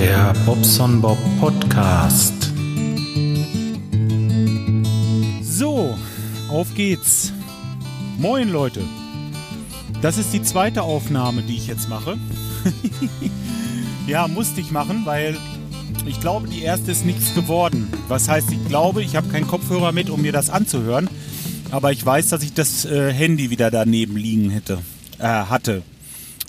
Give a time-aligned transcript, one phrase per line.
[0.00, 2.52] Der Bobson Bob Podcast.
[5.42, 5.98] So,
[6.48, 7.32] auf geht's.
[8.16, 8.80] Moin Leute.
[10.00, 12.16] Das ist die zweite Aufnahme, die ich jetzt mache.
[14.06, 15.36] ja, musste ich machen, weil
[16.06, 17.92] ich glaube, die erste ist nichts geworden.
[18.06, 21.10] Was heißt, ich glaube, ich habe keinen Kopfhörer mit, um mir das anzuhören.
[21.72, 24.78] Aber ich weiß, dass ich das äh, Handy wieder daneben liegen hätte,
[25.18, 25.82] äh, hatte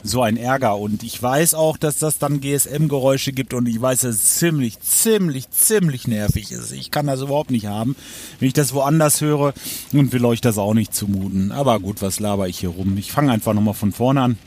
[0.03, 0.77] so ein Ärger.
[0.77, 4.79] Und ich weiß auch, dass das dann GSM-Geräusche gibt und ich weiß, dass es ziemlich,
[4.79, 6.71] ziemlich, ziemlich nervig ist.
[6.71, 7.95] Ich kann das überhaupt nicht haben,
[8.39, 9.53] wenn ich das woanders höre
[9.93, 11.51] und will euch das auch nicht zumuten.
[11.51, 12.97] Aber gut, was laber ich hier rum?
[12.97, 14.37] Ich fange einfach nochmal von vorne an.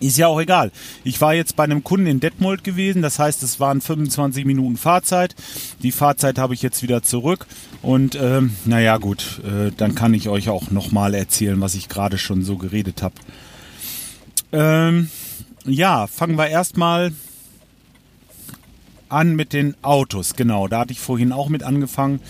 [0.00, 0.70] Ist ja auch egal.
[1.02, 4.76] Ich war jetzt bei einem Kunden in Detmold gewesen, das heißt, es waren 25 Minuten
[4.76, 5.34] Fahrzeit.
[5.82, 7.46] Die Fahrzeit habe ich jetzt wieder zurück
[7.82, 12.18] und ähm, naja gut, äh, dann kann ich euch auch nochmal erzählen, was ich gerade
[12.18, 13.16] schon so geredet habe.
[14.52, 15.10] Ähm,
[15.64, 17.12] ja, fangen wir erstmal
[19.08, 20.34] an mit den Autos.
[20.34, 22.20] Genau, da hatte ich vorhin auch mit angefangen.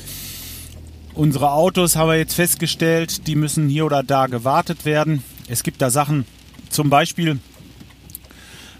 [1.15, 5.23] Unsere Autos haben wir jetzt festgestellt, die müssen hier oder da gewartet werden.
[5.49, 6.25] Es gibt da Sachen,
[6.71, 7.39] zum Beispiel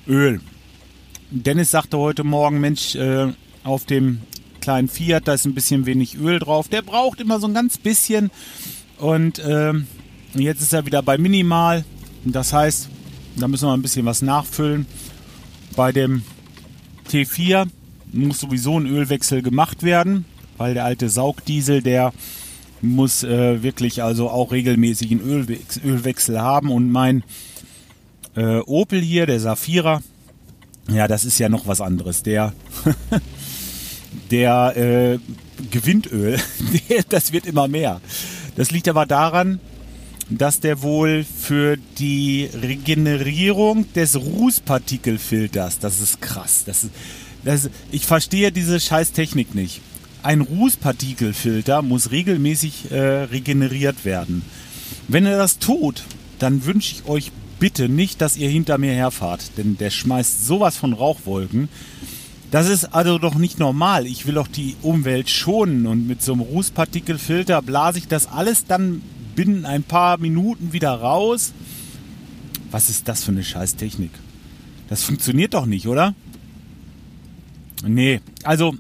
[0.07, 0.41] Öl.
[1.31, 3.33] Dennis sagte heute Morgen, Mensch, äh,
[3.65, 4.21] auf dem
[4.61, 6.69] kleinen Fiat, da ist ein bisschen wenig Öl drauf.
[6.69, 8.31] Der braucht immer so ein ganz bisschen.
[8.99, 9.73] Und äh,
[10.35, 11.85] jetzt ist er wieder bei Minimal.
[12.25, 12.89] Das heißt,
[13.43, 14.87] da müssen wir ein bisschen was nachfüllen.
[15.77, 16.23] Bei dem
[17.11, 17.67] T4
[18.13, 20.25] muss sowieso ein Ölwechsel gemacht werden,
[20.57, 22.13] weil der alte Saugdiesel, der
[22.81, 26.71] muss äh, wirklich also auch regelmäßig einen Ölwechsel, Ölwechsel haben.
[26.71, 27.25] Und mein
[28.37, 30.01] äh, Opel hier, der Safira,
[30.91, 32.23] ja, das ist ja noch was anderes.
[32.23, 32.53] Der,
[34.31, 35.19] der äh,
[35.71, 36.39] gewinnt Öl,
[37.09, 38.01] das wird immer mehr.
[38.57, 39.61] Das liegt aber daran,
[40.31, 46.93] dass der wohl für die Regenerierung des Rußpartikelfilters, das ist krass, das ist,
[47.45, 49.81] das, ich verstehe diese Scheißtechnik nicht.
[50.23, 54.43] Ein Rußpartikelfilter muss regelmäßig äh, regeneriert werden.
[55.07, 56.03] Wenn er das tut,
[56.39, 60.77] dann wünsche ich euch bitte nicht, dass ihr hinter mir herfahrt, denn der schmeißt sowas
[60.77, 61.69] von Rauchwolken.
[62.51, 64.07] Das ist also doch nicht normal.
[64.07, 68.65] Ich will doch die Umwelt schonen und mit so einem Rußpartikelfilter blase ich das alles
[68.67, 69.03] dann
[69.39, 71.53] binnen ein paar Minuten wieder raus.
[72.73, 74.11] Was ist das für eine Scheißtechnik?
[74.89, 76.17] Das funktioniert doch nicht, oder?
[77.87, 78.75] Nee, also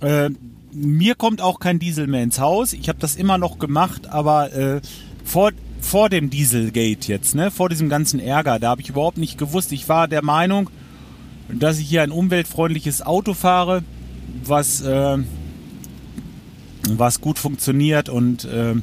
[0.00, 0.30] äh,
[0.72, 2.72] mir kommt auch kein Diesel mehr ins Haus.
[2.72, 4.80] Ich habe das immer noch gemacht, aber äh,
[5.26, 5.50] vor,
[5.82, 9.72] vor dem Dieselgate jetzt, ne, vor diesem ganzen Ärger, da habe ich überhaupt nicht gewusst.
[9.72, 10.70] Ich war der Meinung,
[11.52, 13.82] dass ich hier ein umweltfreundliches Auto fahre,
[14.42, 15.18] was, äh,
[16.88, 18.76] was gut funktioniert und äh,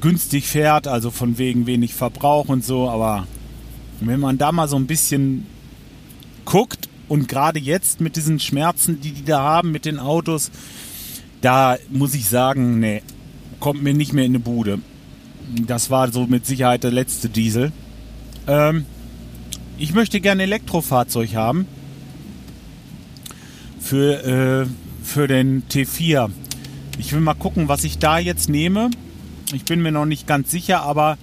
[0.00, 3.26] günstig fährt, also von wegen wenig Verbrauch und so, aber
[4.00, 5.46] wenn man da mal so ein bisschen
[6.44, 10.50] guckt und gerade jetzt mit diesen Schmerzen, die die da haben mit den Autos,
[11.40, 13.02] da muss ich sagen, nee,
[13.60, 14.80] kommt mir nicht mehr in die Bude.
[15.66, 17.72] Das war so mit Sicherheit der letzte Diesel.
[18.46, 18.84] Ähm,
[19.78, 21.66] ich möchte gerne Elektrofahrzeug haben
[23.80, 24.66] für, äh,
[25.02, 26.30] für den T4.
[26.98, 28.90] Ich will mal gucken, was ich da jetzt nehme.
[29.52, 31.16] Ich bin mir noch nicht ganz sicher, aber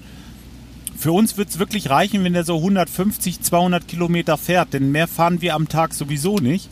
[0.98, 5.08] für uns wird es wirklich reichen, wenn er so 150, 200 Kilometer fährt, denn mehr
[5.08, 6.70] fahren wir am Tag sowieso nicht.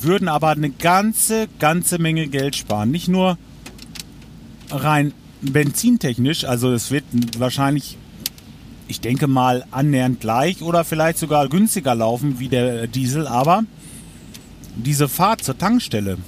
[0.00, 2.90] Würden aber eine ganze, ganze Menge Geld sparen.
[2.90, 3.36] Nicht nur
[4.70, 7.04] rein benzintechnisch, also es wird
[7.38, 7.96] wahrscheinlich,
[8.86, 13.64] ich denke mal, annähernd gleich oder vielleicht sogar günstiger laufen wie der Diesel, aber
[14.76, 16.18] diese Fahrt zur Tankstelle,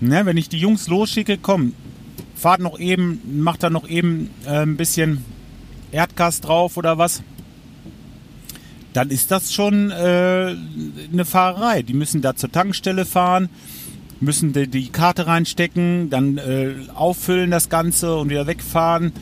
[0.00, 1.72] ne, wenn ich die Jungs losschicke, komm,
[2.34, 5.24] fahrt noch eben, macht da noch eben äh, ein bisschen
[5.92, 7.22] Erdgas drauf oder was,
[8.94, 10.54] dann ist das schon äh,
[11.12, 11.82] eine Fahrerei.
[11.82, 13.48] Die müssen da zur Tankstelle fahren,
[14.20, 19.12] müssen die, die Karte reinstecken, dann äh, auffüllen das Ganze und wieder wegfahren.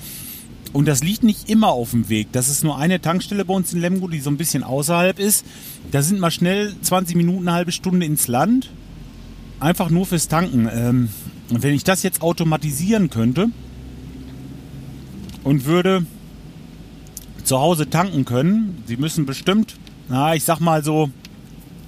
[0.73, 2.29] Und das liegt nicht immer auf dem Weg.
[2.33, 5.45] Das ist nur eine Tankstelle bei uns in Lemgo, die so ein bisschen außerhalb ist.
[5.91, 8.71] Da sind mal schnell 20 Minuten, eine halbe Stunde ins Land.
[9.63, 10.69] Einfach nur fürs Tanken.
[10.75, 11.09] Ähm,
[11.49, 13.49] wenn ich das jetzt automatisieren könnte
[15.45, 16.05] und würde
[17.45, 19.77] zu Hause tanken können, Sie müssen bestimmt,
[20.09, 21.11] na, ich sag mal so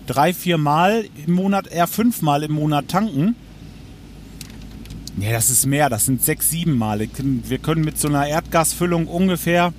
[0.07, 3.35] drei, vier Mal im Monat, eher fünf Mal im Monat tanken.
[5.19, 7.09] Ja, das ist mehr, das sind sechs, sieben Mal.
[7.19, 9.73] Wir können mit so einer Erdgasfüllung ungefähr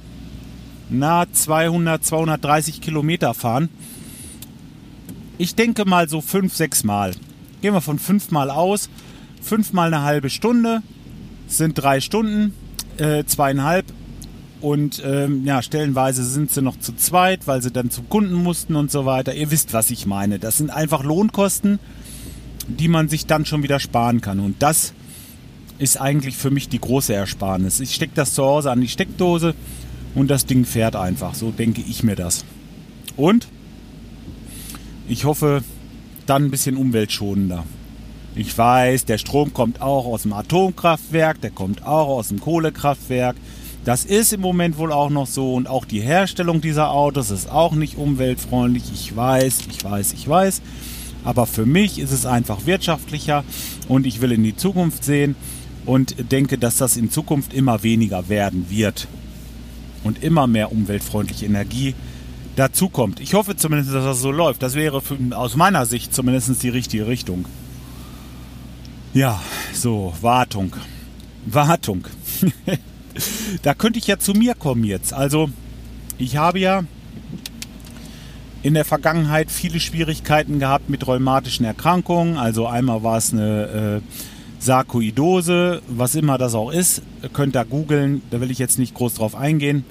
[0.89, 3.69] na 200, 230 Kilometer fahren.
[5.37, 7.13] Ich denke mal so fünf, sechs Mal.
[7.65, 8.89] Gehen wir von fünf Mal aus
[9.41, 10.83] fünfmal eine halbe Stunde
[11.47, 12.53] sind drei Stunden,
[12.97, 13.87] äh, zweieinhalb.
[14.61, 18.75] Und ähm, ja, stellenweise sind sie noch zu zweit, weil sie dann zum Kunden mussten
[18.75, 19.33] und so weiter.
[19.33, 20.37] Ihr wisst, was ich meine.
[20.37, 21.79] Das sind einfach Lohnkosten,
[22.67, 24.39] die man sich dann schon wieder sparen kann.
[24.39, 24.93] Und das
[25.79, 27.79] ist eigentlich für mich die große Ersparnis.
[27.79, 29.55] Ich stecke das zu Hause an die Steckdose
[30.13, 31.33] und das Ding fährt einfach.
[31.33, 32.45] So denke ich mir das.
[33.17, 33.47] Und
[35.07, 35.63] ich hoffe,
[36.25, 37.63] dann ein bisschen umweltschonender.
[38.35, 43.35] Ich weiß, der Strom kommt auch aus dem Atomkraftwerk, der kommt auch aus dem Kohlekraftwerk.
[43.85, 47.49] Das ist im Moment wohl auch noch so und auch die Herstellung dieser Autos ist
[47.49, 48.83] auch nicht umweltfreundlich.
[48.93, 50.61] Ich weiß, ich weiß, ich weiß.
[51.23, 53.43] Aber für mich ist es einfach wirtschaftlicher
[53.87, 55.35] und ich will in die Zukunft sehen
[55.85, 59.07] und denke, dass das in Zukunft immer weniger werden wird
[60.03, 61.95] und immer mehr umweltfreundliche Energie
[62.55, 63.19] dazukommt.
[63.19, 64.63] Ich hoffe zumindest, dass das so läuft.
[64.63, 67.45] Das wäre für, aus meiner Sicht zumindest die richtige Richtung.
[69.13, 69.41] Ja,
[69.73, 70.75] so, Wartung.
[71.45, 72.07] Wartung.
[73.61, 75.13] da könnte ich ja zu mir kommen jetzt.
[75.13, 75.49] Also,
[76.17, 76.83] ich habe ja
[78.63, 82.37] in der Vergangenheit viele Schwierigkeiten gehabt mit rheumatischen Erkrankungen.
[82.37, 84.01] Also einmal war es eine äh,
[84.59, 89.13] Sarkoidose, was immer das auch ist, könnt ihr googeln, da will ich jetzt nicht groß
[89.13, 89.85] drauf eingehen.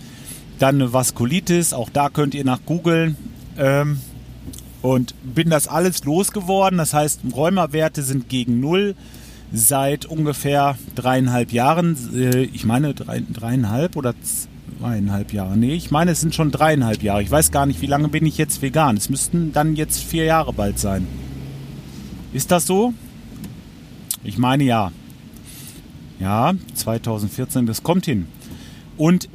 [0.58, 3.16] Dann eine Vaskulitis, auch da könnt ihr nach googeln.
[3.58, 3.98] Ähm,
[4.82, 8.94] und bin das alles losgeworden, das heißt, Rheumawerte sind gegen Null
[9.52, 11.96] seit ungefähr dreieinhalb Jahren.
[12.14, 14.14] Äh, ich meine drei, dreieinhalb oder
[14.78, 15.56] zweieinhalb Jahre.
[15.56, 17.22] Nee, ich meine, es sind schon dreieinhalb Jahre.
[17.22, 18.96] Ich weiß gar nicht, wie lange bin ich jetzt vegan.
[18.96, 21.06] Es müssten dann jetzt vier Jahre bald sein.
[22.32, 22.92] Ist das so?
[24.22, 24.92] Ich meine ja.
[26.20, 28.26] Ja, 2014, das kommt hin.
[28.96, 29.28] Und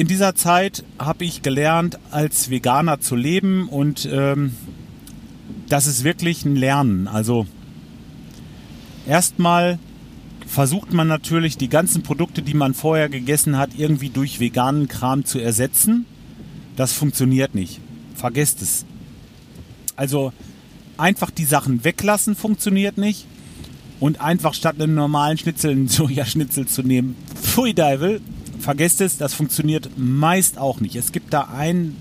[0.00, 4.54] in dieser Zeit habe ich gelernt, als Veganer zu leben und ähm,
[5.68, 7.06] das ist wirklich ein Lernen.
[7.06, 7.46] Also
[9.06, 9.78] erstmal
[10.46, 15.26] versucht man natürlich die ganzen Produkte, die man vorher gegessen hat, irgendwie durch veganen Kram
[15.26, 16.06] zu ersetzen.
[16.76, 17.78] Das funktioniert nicht.
[18.14, 18.86] Vergesst es.
[19.96, 20.32] Also
[20.96, 23.26] einfach die Sachen weglassen funktioniert nicht
[24.00, 27.16] und einfach statt einem normalen Schnitzel einen Sojaschnitzel zu nehmen.
[27.34, 28.22] Pfui Deivel,
[28.60, 30.96] vergesst es, das funktioniert meist auch nicht.
[30.96, 31.96] Es gibt da ein,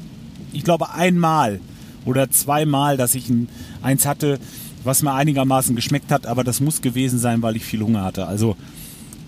[0.51, 1.59] ich glaube einmal
[2.05, 3.49] oder zweimal, dass ich ein,
[3.81, 4.39] eins hatte,
[4.83, 8.27] was mir einigermaßen geschmeckt hat, aber das muss gewesen sein, weil ich viel Hunger hatte.
[8.27, 8.55] Also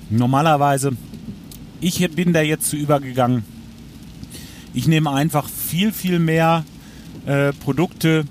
[0.10, 0.92] normalerweise,
[1.82, 3.44] ich bin da jetzt zu übergegangen.
[4.74, 6.64] Ich nehme einfach viel, viel mehr
[7.26, 8.26] äh, Produkte,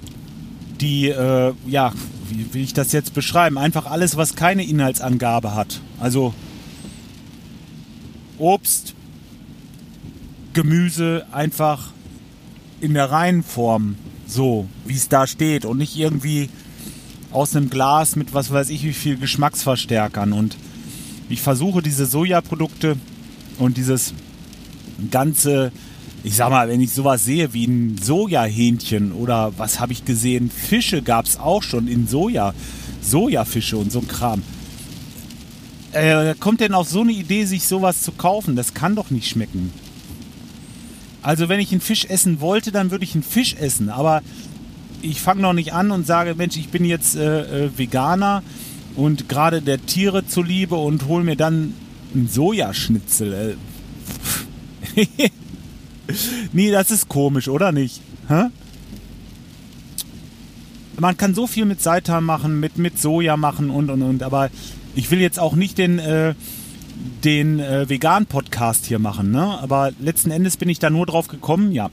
[0.81, 1.93] die äh, ja
[2.31, 3.58] wie will ich das jetzt beschreiben?
[3.58, 5.81] Einfach alles, was keine Inhaltsangabe hat.
[5.99, 6.35] Also
[8.40, 8.94] Obst,
[10.52, 11.92] Gemüse einfach
[12.81, 13.96] in der reinen Form,
[14.26, 16.48] so wie es da steht und nicht irgendwie
[17.31, 20.32] aus einem Glas mit was weiß ich wie viel Geschmacksverstärkern.
[20.32, 20.56] Und
[21.28, 22.96] ich versuche diese Sojaprodukte
[23.58, 24.14] und dieses
[25.10, 25.70] ganze
[26.22, 30.50] ich sag mal, wenn ich sowas sehe wie ein Sojahähnchen oder was habe ich gesehen,
[30.50, 32.52] Fische gab es auch schon in Soja,
[33.02, 34.42] Sojafische und so ein Kram.
[35.92, 38.54] Äh, kommt denn auf so eine Idee, sich sowas zu kaufen?
[38.56, 39.72] Das kann doch nicht schmecken.
[41.22, 43.90] Also wenn ich einen Fisch essen wollte, dann würde ich einen Fisch essen.
[43.90, 44.22] Aber
[45.02, 48.42] ich fange noch nicht an und sage, Mensch, ich bin jetzt äh, äh, Veganer
[48.96, 51.75] und gerade der Tiere zuliebe und hole mir dann
[52.14, 53.56] einen Sojaschnitzel.
[54.97, 55.06] Äh.
[56.52, 58.00] nee, das ist komisch, oder nicht?
[58.28, 58.44] Hä?
[60.99, 64.50] Man kann so viel mit Seitan machen, mit, mit Soja machen und und und, aber
[64.94, 66.35] ich will jetzt auch nicht den, äh,
[67.25, 69.59] den äh, Vegan-Podcast hier machen, ne?
[69.61, 71.90] Aber letzten Endes bin ich da nur drauf gekommen, ja.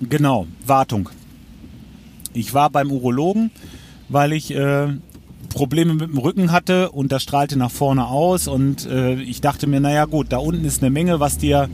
[0.00, 1.08] Genau, Wartung.
[2.32, 3.50] Ich war beim Urologen,
[4.08, 4.88] weil ich äh,
[5.48, 9.66] Probleme mit dem Rücken hatte und das strahlte nach vorne aus und äh, ich dachte
[9.66, 11.68] mir, naja gut, da unten ist eine Menge, was dir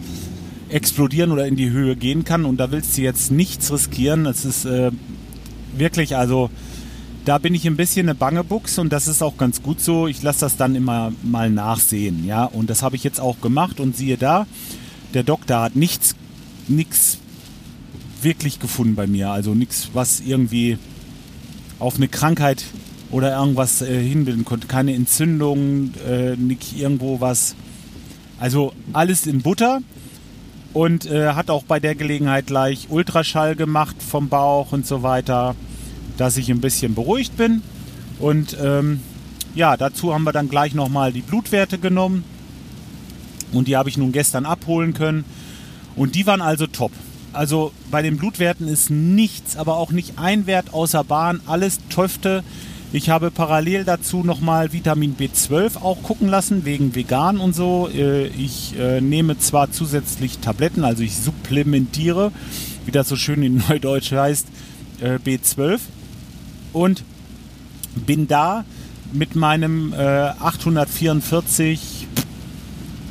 [0.68, 2.44] explodieren oder in die Höhe gehen kann.
[2.44, 4.26] Und da willst du jetzt nichts riskieren.
[4.26, 4.90] Es ist äh,
[5.76, 6.50] wirklich, also
[7.24, 10.06] da bin ich ein bisschen eine Bangebuchs und das ist auch ganz gut so.
[10.06, 12.44] Ich lasse das dann immer mal nachsehen, ja.
[12.44, 14.46] Und das habe ich jetzt auch gemacht und siehe da,
[15.14, 16.16] der Doktor hat nichts,
[16.68, 17.18] nichts
[18.20, 19.30] wirklich gefunden bei mir.
[19.30, 20.78] Also nichts, was irgendwie
[21.78, 22.64] auf eine Krankheit
[23.10, 24.66] oder irgendwas äh, hinbilden konnte.
[24.66, 27.54] Keine Entzündung, äh, nicht irgendwo was.
[28.38, 29.80] Also alles in Butter
[30.72, 35.54] und äh, hat auch bei der Gelegenheit gleich Ultraschall gemacht vom Bauch und so weiter,
[36.16, 37.62] dass ich ein bisschen beruhigt bin.
[38.18, 39.00] Und ähm,
[39.54, 42.24] ja, dazu haben wir dann gleich nochmal die Blutwerte genommen
[43.52, 45.24] und die habe ich nun gestern abholen können
[45.96, 46.92] und die waren also top.
[47.32, 52.44] Also bei den Blutwerten ist nichts, aber auch nicht ein Wert außer Bahn, alles Töfte.
[52.92, 57.88] Ich habe parallel dazu nochmal Vitamin B12 auch gucken lassen, wegen vegan und so.
[57.92, 62.30] Äh, ich äh, nehme zwar zusätzlich Tabletten, also ich supplementiere,
[62.86, 64.46] wie das so schön in Neudeutsch heißt,
[65.00, 65.80] äh, B12
[66.74, 67.02] und
[67.94, 68.64] bin da
[69.12, 72.08] mit meinem 844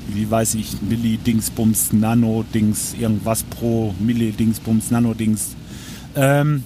[0.07, 5.55] wie weiß ich, Milli-Dingsbums, Nano-Dings, irgendwas pro Milli-Dingsbums, Nano-Dings.
[6.15, 6.63] Ähm,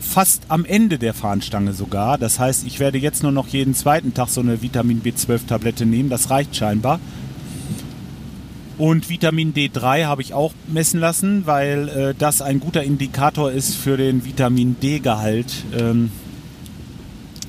[0.00, 2.18] fast am Ende der Fahnenstange sogar.
[2.18, 6.08] Das heißt, ich werde jetzt nur noch jeden zweiten Tag so eine Vitamin B12-Tablette nehmen.
[6.08, 7.00] Das reicht scheinbar.
[8.78, 13.74] Und Vitamin D3 habe ich auch messen lassen, weil äh, das ein guter Indikator ist
[13.74, 15.64] für den Vitamin D-Gehalt.
[15.76, 16.10] Ähm,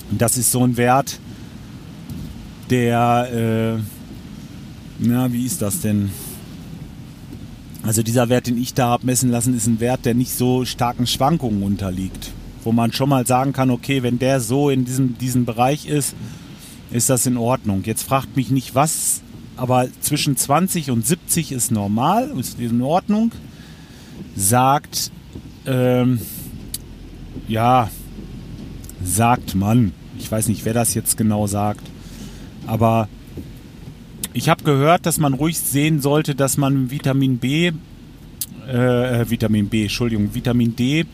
[0.09, 1.19] das ist so ein Wert,
[2.69, 3.81] der äh,
[4.99, 6.09] na, wie ist das denn?
[7.83, 10.65] Also dieser Wert, den ich da habe messen lassen, ist ein Wert, der nicht so
[10.65, 12.31] starken Schwankungen unterliegt.
[12.63, 16.15] Wo man schon mal sagen kann, okay, wenn der so in diesem, diesem Bereich ist,
[16.89, 17.83] ist das in Ordnung.
[17.85, 19.21] Jetzt fragt mich nicht was,
[19.57, 23.31] aber zwischen 20 und 70 ist normal, ist in Ordnung.
[24.35, 25.11] Sagt,
[25.65, 26.19] ähm,
[27.47, 27.89] ja,
[29.03, 29.93] sagt man.
[30.19, 31.85] Ich weiß nicht, wer das jetzt genau sagt.
[32.65, 33.09] Aber
[34.33, 37.71] ich habe gehört, dass man ruhig sehen sollte, dass man Vitamin B,
[38.67, 41.05] äh, äh, Vitamin B, Entschuldigung, Vitamin D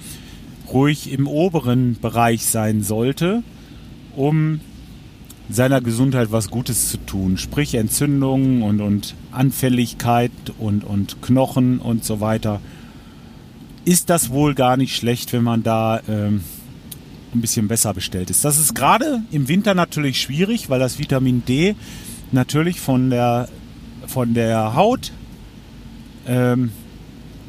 [0.71, 3.43] ruhig im oberen Bereich sein sollte,
[4.15, 4.59] um
[5.53, 7.37] seiner Gesundheit was Gutes zu tun.
[7.37, 12.59] Sprich Entzündungen und, und Anfälligkeit und, und Knochen und so weiter.
[13.85, 16.41] Ist das wohl gar nicht schlecht, wenn man da ähm,
[17.33, 18.45] ein bisschen besser bestellt ist.
[18.45, 21.75] Das ist gerade im Winter natürlich schwierig, weil das Vitamin D
[22.31, 23.49] natürlich von der,
[24.07, 25.11] von der Haut
[26.27, 26.71] ähm,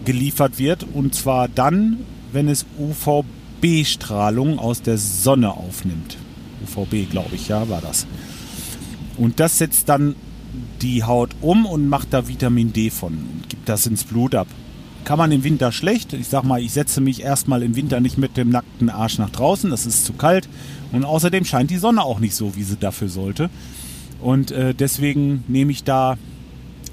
[0.05, 1.99] geliefert wird und zwar dann,
[2.33, 6.17] wenn es UVB-Strahlung aus der Sonne aufnimmt.
[6.65, 8.07] UVB, glaube ich, ja, war das.
[9.17, 10.17] Und das setzt dann
[10.83, 14.49] die Haut um und macht da Vitamin D von und gibt das ins Blut ab.
[15.05, 16.13] Kann man im Winter schlecht.
[16.15, 19.31] Ich sag mal, ich setze mich erstmal im Winter nicht mit dem nackten Arsch nach
[19.31, 20.49] draußen, das ist zu kalt.
[20.93, 23.51] Und außerdem scheint die Sonne auch nicht so, wie sie dafür sollte.
[24.21, 26.17] Und äh, deswegen nehme ich da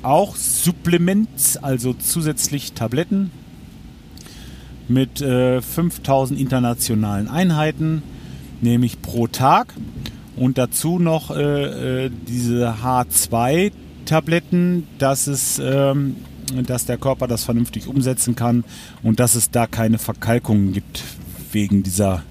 [0.04, 3.32] auch Supplements, also zusätzlich Tabletten
[4.88, 8.04] mit äh, 5000 internationalen Einheiten,
[8.62, 9.74] nehme ich pro Tag.
[10.36, 16.16] Und dazu noch äh, äh diese H2-Tabletten, dass, es, ähm,
[16.66, 18.64] dass der Körper das vernünftig umsetzen kann
[19.04, 21.04] und dass es da keine Verkalkungen gibt
[21.52, 22.24] wegen dieser,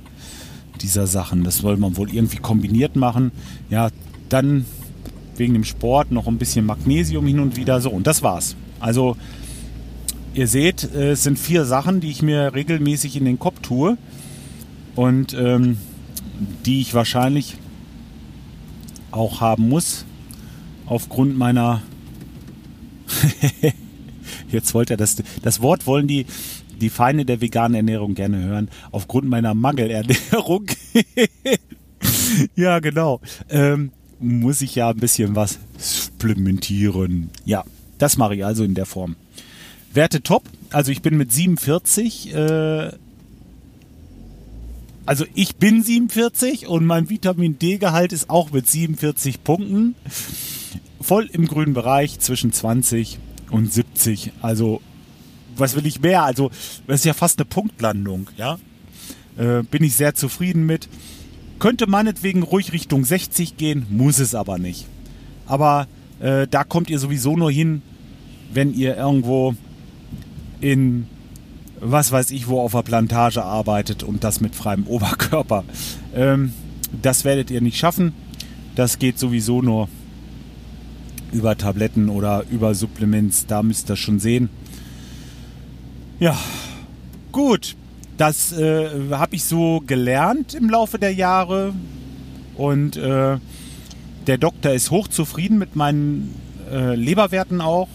[0.80, 1.44] dieser Sachen.
[1.44, 3.32] Das soll man wohl irgendwie kombiniert machen.
[3.68, 3.90] Ja,
[4.28, 4.64] dann
[5.36, 7.80] wegen dem Sport noch ein bisschen Magnesium hin und wieder.
[7.80, 8.56] So, und das war's.
[8.78, 9.16] Also,
[10.34, 13.96] ihr seht, es sind vier Sachen, die ich mir regelmäßig in den Kopf tue
[14.94, 15.78] und ähm,
[16.64, 17.56] die ich wahrscheinlich
[19.10, 20.04] auch haben muss,
[20.86, 21.82] aufgrund meiner.
[24.50, 25.16] Jetzt wollte er das.
[25.42, 26.26] Das Wort wollen die,
[26.80, 28.68] die Feinde der veganen Ernährung gerne hören.
[28.90, 30.66] Aufgrund meiner Mangelernährung.
[32.56, 33.20] ja, genau.
[33.48, 37.30] Ähm, muss ich ja ein bisschen was supplementieren.
[37.44, 37.64] Ja,
[37.98, 39.16] das mache ich also in der Form.
[39.92, 40.44] Werte top.
[40.70, 42.34] Also ich bin mit 47.
[42.34, 42.92] Äh,
[45.06, 49.94] also ich bin 47 und mein Vitamin D-Gehalt ist auch mit 47 Punkten.
[51.00, 53.18] Voll im grünen Bereich zwischen 20
[53.50, 54.32] und 70.
[54.42, 54.80] Also
[55.56, 56.24] was will ich mehr?
[56.24, 56.50] Also
[56.86, 58.28] das ist ja fast eine Punktlandung.
[58.36, 58.58] Ja,
[59.36, 60.88] äh, bin ich sehr zufrieden mit.
[61.58, 64.86] Könnte meinetwegen ruhig Richtung 60 gehen, muss es aber nicht.
[65.46, 65.88] Aber
[66.20, 67.82] äh, da kommt ihr sowieso nur hin,
[68.52, 69.54] wenn ihr irgendwo
[70.60, 71.06] in
[71.80, 75.64] was weiß ich wo auf der Plantage arbeitet und das mit freiem Oberkörper.
[76.14, 76.52] Ähm,
[77.02, 78.12] das werdet ihr nicht schaffen.
[78.74, 79.88] Das geht sowieso nur
[81.32, 83.46] über Tabletten oder über Supplements.
[83.46, 84.48] Da müsst ihr schon sehen.
[86.18, 86.36] Ja,
[87.32, 87.76] gut.
[88.16, 91.72] Das äh, habe ich so gelernt im Laufe der Jahre.
[92.56, 93.38] Und äh,
[94.26, 96.34] der Doktor ist hochzufrieden mit meinen
[96.70, 97.88] äh, Leberwerten auch.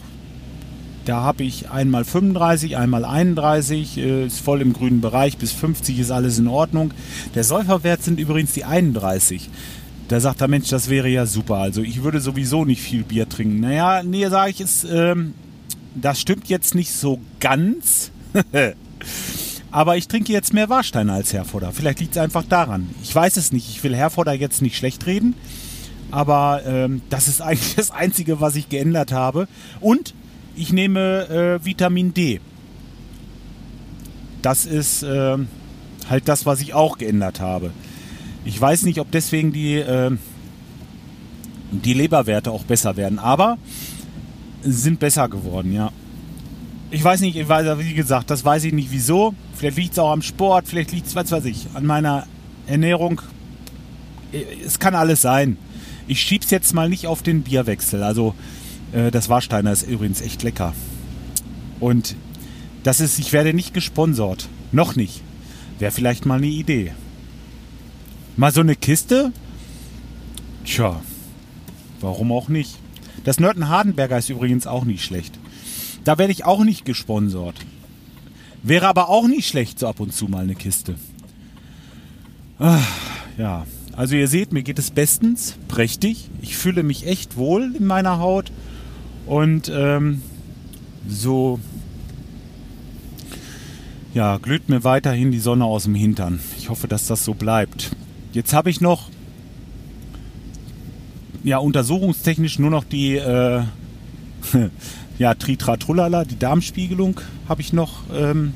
[1.05, 5.99] Da habe ich einmal 35, einmal 31, äh, ist voll im grünen Bereich, bis 50
[5.99, 6.91] ist alles in Ordnung.
[7.35, 9.49] Der Säuferwert sind übrigens die 31.
[10.07, 11.57] Da sagt der Mensch, das wäre ja super.
[11.57, 13.59] Also ich würde sowieso nicht viel Bier trinken.
[13.59, 15.35] Naja, nee, sage ich, ist, ähm,
[15.93, 18.11] das stimmt jetzt nicht so ganz.
[19.71, 21.71] Aber ich trinke jetzt mehr Warsteiner als Herforder.
[21.71, 22.89] Vielleicht liegt es einfach daran.
[23.03, 23.69] Ich weiß es nicht.
[23.69, 25.35] Ich will Herforder jetzt nicht schlecht reden.
[26.09, 29.47] Aber ähm, das ist eigentlich das Einzige, was ich geändert habe.
[29.81, 30.15] Und
[30.55, 32.39] ich nehme äh, Vitamin D.
[34.41, 35.37] Das ist äh,
[36.09, 37.71] halt das, was ich auch geändert habe.
[38.45, 40.11] Ich weiß nicht, ob deswegen die, äh,
[41.71, 43.57] die Leberwerte auch besser werden, aber
[44.61, 45.91] sind besser geworden, ja.
[46.91, 49.33] Ich weiß nicht, wie gesagt, das weiß ich nicht wieso.
[49.55, 52.27] Vielleicht liegt es auch am Sport, vielleicht liegt es, was weiß ich, an meiner
[52.67, 53.21] Ernährung.
[54.63, 55.57] Es kann alles sein.
[56.07, 58.03] Ich schieb's jetzt mal nicht auf den Bierwechsel.
[58.03, 58.64] Also äh,
[59.11, 60.73] das Warsteiner ist übrigens echt lecker.
[61.79, 62.15] Und
[62.83, 64.47] das ist, ich werde nicht gesponsert.
[64.71, 65.21] Noch nicht.
[65.79, 66.93] Wäre vielleicht mal eine Idee.
[68.37, 69.31] Mal so eine Kiste?
[70.63, 71.01] Tja,
[71.99, 72.77] warum auch nicht?
[73.23, 75.39] Das Nörten Hardenberger ist übrigens auch nicht schlecht.
[76.03, 77.55] Da werde ich auch nicht gesponsert.
[78.63, 80.95] Wäre aber auch nicht schlecht, so ab und zu mal eine Kiste.
[82.59, 82.87] Ach,
[83.37, 86.29] ja, also ihr seht, mir geht es bestens, prächtig.
[86.41, 88.51] Ich fühle mich echt wohl in meiner Haut.
[89.25, 90.21] Und ähm,
[91.07, 91.59] so
[94.13, 96.39] ja, glüht mir weiterhin die Sonne aus dem Hintern.
[96.57, 97.91] Ich hoffe, dass das so bleibt.
[98.31, 99.09] Jetzt habe ich noch
[101.43, 103.63] ja untersuchungstechnisch nur noch die äh,
[105.19, 108.03] ja Tritratrullala, die Darmspiegelung habe ich noch.
[108.13, 108.53] Ähm,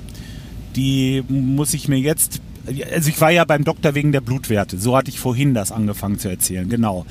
[0.76, 2.42] die muss ich mir jetzt
[2.94, 4.78] also ich war ja beim Doktor wegen der Blutwerte.
[4.78, 6.70] So hatte ich vorhin das angefangen zu erzählen.
[6.70, 7.06] Genau.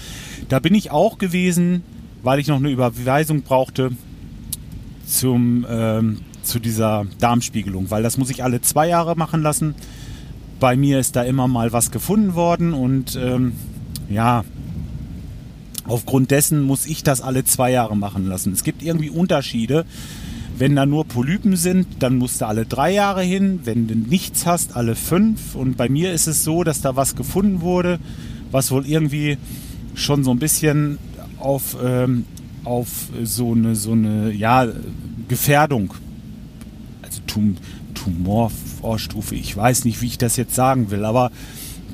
[0.48, 1.82] Da bin ich auch gewesen,
[2.22, 3.90] weil ich noch eine Überweisung brauchte
[5.06, 9.74] zum, ähm, zu dieser Darmspiegelung, weil das muss ich alle zwei Jahre machen lassen.
[10.60, 13.52] Bei mir ist da immer mal was gefunden worden und ähm,
[14.10, 14.44] ja,
[15.84, 18.52] aufgrund dessen muss ich das alle zwei Jahre machen lassen.
[18.52, 19.84] Es gibt irgendwie Unterschiede.
[20.58, 23.60] Wenn da nur Polypen sind, dann musst du alle drei Jahre hin.
[23.62, 25.54] Wenn du nichts hast, alle fünf.
[25.54, 28.00] Und bei mir ist es so, dass da was gefunden wurde,
[28.50, 29.38] was wohl irgendwie
[29.94, 30.98] schon so ein bisschen
[31.40, 32.24] auf, ähm,
[32.64, 32.88] auf
[33.22, 34.66] so eine, so eine ja,
[35.28, 35.94] Gefährdung,
[37.02, 37.56] also Tum
[37.94, 41.32] Tumorvorstufe, ich weiß nicht, wie ich das jetzt sagen will, aber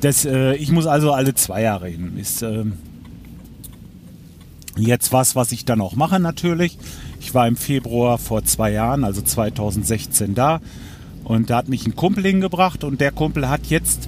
[0.01, 2.17] das, äh, ich muss also alle zwei Jahre hin.
[2.17, 2.65] Ist äh,
[4.77, 6.77] jetzt was, was ich dann auch mache natürlich.
[7.19, 10.61] Ich war im Februar vor zwei Jahren, also 2016 da.
[11.23, 14.07] Und da hat mich ein Kumpel hingebracht und der Kumpel hat jetzt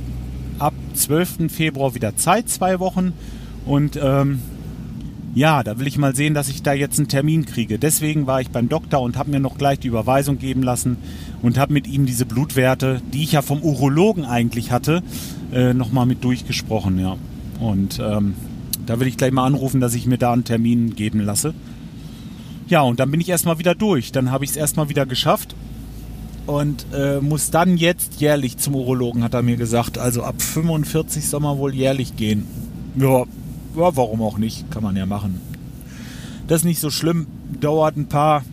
[0.59, 1.51] ab 12.
[1.51, 3.13] Februar wieder Zeit, zwei Wochen.
[3.65, 4.41] Und ähm,
[5.37, 7.77] ja, da will ich mal sehen, dass ich da jetzt einen Termin kriege.
[7.77, 10.97] Deswegen war ich beim Doktor und habe mir noch gleich die Überweisung geben lassen
[11.43, 15.03] und habe mit ihm diese Blutwerte, die ich ja vom Urologen eigentlich hatte,
[15.53, 16.97] äh, nochmal mit durchgesprochen.
[16.97, 17.17] Ja.
[17.59, 18.33] Und ähm,
[18.87, 21.53] da will ich gleich mal anrufen, dass ich mir da einen Termin geben lasse.
[22.67, 24.11] Ja, und dann bin ich erstmal wieder durch.
[24.11, 25.55] Dann habe ich es erstmal wieder geschafft
[26.47, 29.99] und äh, muss dann jetzt jährlich zum Urologen, hat er mir gesagt.
[29.99, 32.47] Also ab 45 soll man wohl jährlich gehen.
[32.95, 33.25] Ja,
[33.77, 34.69] ja, warum auch nicht?
[34.71, 35.39] Kann man ja machen.
[36.47, 37.27] Das ist nicht so schlimm,
[37.59, 38.43] dauert ein paar,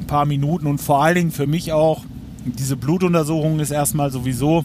[0.00, 2.04] ein paar Minuten und vor allen Dingen für mich auch,
[2.44, 4.64] diese Blutuntersuchung ist erstmal sowieso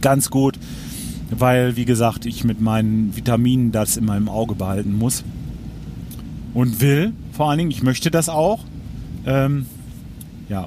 [0.00, 0.58] ganz gut,
[1.30, 5.24] weil, wie gesagt, ich mit meinen Vitaminen das immer im Auge behalten muss
[6.54, 7.12] und will.
[7.32, 8.60] Vor allen Dingen, ich möchte das auch.
[9.26, 9.66] Ähm,
[10.48, 10.66] ja.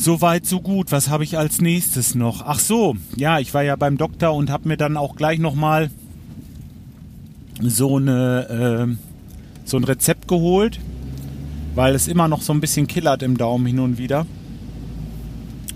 [0.00, 0.92] Soweit, so gut.
[0.92, 2.42] Was habe ich als nächstes noch?
[2.46, 5.90] Ach so, ja, ich war ja beim Doktor und habe mir dann auch gleich nochmal
[7.60, 8.86] so, äh,
[9.64, 10.78] so ein Rezept geholt,
[11.74, 14.24] weil es immer noch so ein bisschen killert im Daumen hin und wieder.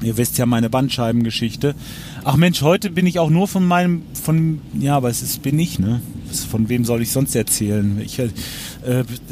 [0.03, 1.75] Ihr wisst ja meine Bandscheibengeschichte.
[2.23, 5.59] Ach Mensch, heute bin ich auch nur von meinem, von, ja, aber es ist, bin
[5.59, 6.01] ich, ne?
[6.49, 8.01] Von wem soll ich sonst erzählen?
[8.01, 8.29] Ich, äh,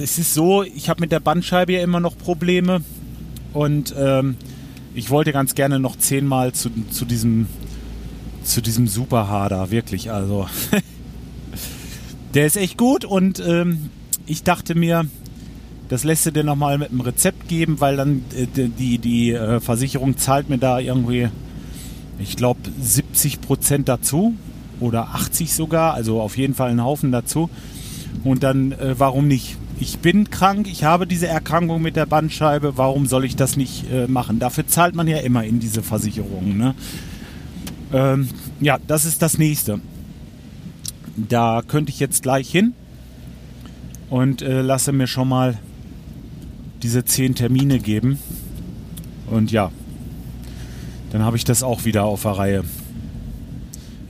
[0.03, 2.83] es ist so, ich habe mit der Bandscheibe ja immer noch Probleme
[3.53, 4.35] und ähm,
[4.95, 7.47] ich wollte ganz gerne noch zehnmal zu, zu diesem,
[8.43, 10.47] zu diesem Superharder, wirklich, also.
[12.35, 13.91] der ist echt gut und ähm,
[14.27, 15.07] ich dachte mir,
[15.89, 19.61] das lässt du dir nochmal mit einem Rezept geben, weil dann äh, die, die äh,
[19.61, 21.29] Versicherung zahlt mir da irgendwie,
[22.19, 24.35] ich glaube, 70 Prozent dazu
[24.79, 27.51] oder 80 sogar, also auf jeden Fall einen Haufen dazu.
[28.23, 29.57] Und dann, äh, warum nicht?
[29.81, 33.91] Ich bin krank, ich habe diese Erkrankung mit der Bandscheibe, warum soll ich das nicht
[33.91, 34.39] äh, machen?
[34.39, 36.59] Dafür zahlt man ja immer in diese Versicherung.
[36.59, 36.75] Ne?
[37.91, 38.29] Ähm,
[38.61, 39.81] ja, das ist das nächste.
[41.17, 42.75] Da könnte ich jetzt gleich hin
[44.11, 45.57] und äh, lasse mir schon mal
[46.83, 48.19] diese zehn Termine geben.
[49.31, 49.73] Und ja,
[51.11, 52.65] dann habe ich das auch wieder auf der Reihe.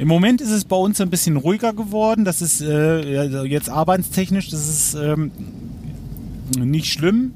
[0.00, 2.24] Im Moment ist es bei uns ein bisschen ruhiger geworden.
[2.24, 5.30] Das ist äh, jetzt arbeitstechnisch, das ist ähm,
[6.58, 7.32] nicht schlimm.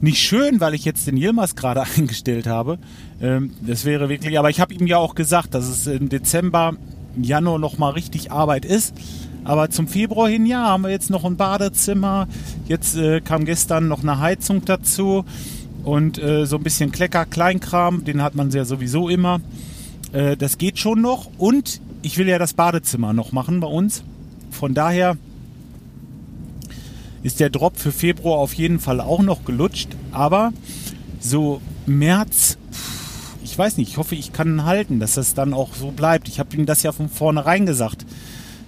[0.00, 2.78] Nicht schön, weil ich jetzt den Yilmaz gerade eingestellt habe.
[3.20, 6.74] Ähm, das wäre wirklich, aber ich habe ihm ja auch gesagt, dass es im Dezember,
[7.16, 8.94] Januar nochmal richtig Arbeit ist.
[9.44, 12.26] Aber zum Februar hin, ja, haben wir jetzt noch ein Badezimmer.
[12.66, 15.24] Jetzt äh, kam gestern noch eine Heizung dazu
[15.84, 19.40] und äh, so ein bisschen Klecker, Kleinkram, den hat man ja sowieso immer.
[20.12, 21.30] Äh, das geht schon noch.
[21.38, 24.02] Und ich will ja das Badezimmer noch machen bei uns.
[24.50, 25.16] Von daher
[27.22, 29.88] ist der Drop für Februar auf jeden Fall auch noch gelutscht.
[30.10, 30.52] Aber
[31.20, 32.58] so März,
[33.44, 36.28] ich weiß nicht, ich hoffe, ich kann halten, dass das dann auch so bleibt.
[36.28, 38.04] Ich habe ihm das ja von vornherein gesagt,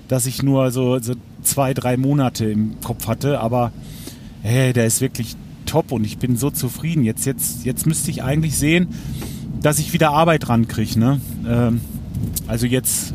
[0.08, 3.40] dass ich nur so, so zwei, drei Monate im Kopf hatte.
[3.40, 3.72] Aber
[4.42, 7.02] hey, der ist wirklich top und ich bin so zufrieden.
[7.02, 8.88] Jetzt, jetzt, jetzt müsste ich eigentlich sehen,
[9.60, 10.98] dass ich wieder Arbeit rankriege.
[11.00, 11.20] Ne?
[11.48, 11.80] Ähm,
[12.46, 13.14] also jetzt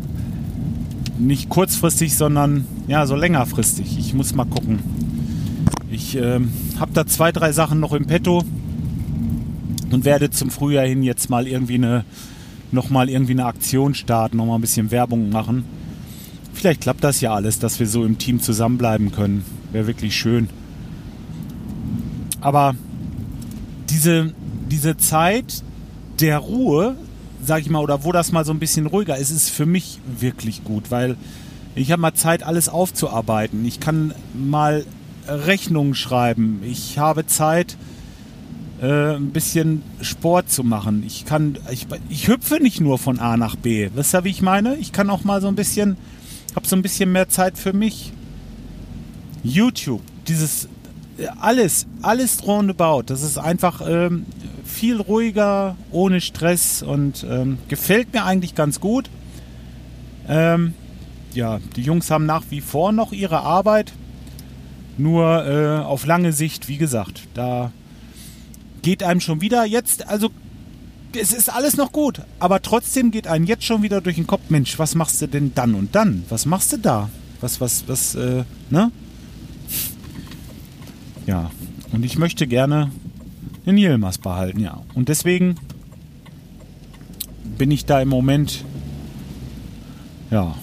[1.20, 4.00] nicht kurzfristig, sondern ja, so längerfristig.
[4.00, 4.80] Ich muss mal gucken.
[5.92, 8.44] Ich ähm, habe da zwei, drei Sachen noch im Petto
[9.92, 12.06] und werde zum Frühjahr hin jetzt mal irgendwie eine
[12.72, 15.66] noch mal irgendwie eine Aktion starten, noch mal ein bisschen Werbung machen.
[16.54, 19.44] Vielleicht klappt das ja alles, dass wir so im Team zusammenbleiben können.
[19.72, 20.50] Wäre wirklich schön.
[22.42, 22.76] Aber
[23.90, 24.34] diese,
[24.70, 25.64] diese Zeit
[26.20, 26.96] der Ruhe,
[27.44, 30.00] sag ich mal, oder wo das mal so ein bisschen ruhiger ist, ist für mich
[30.20, 31.16] wirklich gut, weil
[31.76, 33.66] ich habe mal Zeit, alles aufzuarbeiten.
[33.66, 34.86] Ich kann mal
[35.28, 36.62] Rechnungen schreiben.
[36.64, 37.78] Ich habe Zeit,
[38.82, 41.04] äh, ein bisschen Sport zu machen.
[41.06, 43.90] Ich kann, ich, ich hüpfe nicht nur von A nach B.
[43.94, 44.76] Wisst ihr, wie ich meine?
[44.78, 45.98] Ich kann auch mal so ein bisschen,
[46.56, 48.14] habe so ein bisschen mehr Zeit für mich.
[49.44, 50.68] YouTube, dieses
[51.40, 53.04] alles, alles roundabout.
[53.08, 54.26] Das ist einfach ähm,
[54.70, 59.10] viel ruhiger, ohne Stress und ähm, gefällt mir eigentlich ganz gut.
[60.28, 60.74] Ähm,
[61.34, 63.94] ja, die Jungs haben nach wie vor noch ihre Arbeit.
[64.98, 67.72] Nur äh, auf lange Sicht, wie gesagt, da
[68.82, 70.30] geht einem schon wieder jetzt, also
[71.18, 74.50] es ist alles noch gut, aber trotzdem geht einem jetzt schon wieder durch den Kopf,
[74.50, 76.24] Mensch, was machst du denn dann und dann?
[76.30, 77.10] Was machst du da?
[77.42, 78.92] Was, was, was, äh, ne?
[81.26, 81.52] Ja,
[81.92, 82.92] und ich möchte gerne
[83.70, 84.82] den Yilmaz behalten, ja.
[84.94, 85.56] Und deswegen
[87.58, 88.64] bin ich da im Moment,
[90.32, 90.56] ja,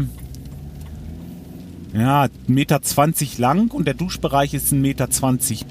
[1.94, 2.80] ja, 1,20 Meter
[3.38, 5.08] lang und der Duschbereich ist 1,20 Meter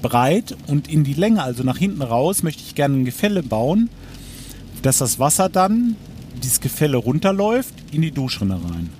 [0.00, 0.56] breit.
[0.66, 3.90] Und in die Länge, also nach hinten raus, möchte ich gerne ein Gefälle bauen,
[4.82, 5.96] dass das Wasser dann
[6.42, 8.90] dieses Gefälle runterläuft, in die Duschrinne rein.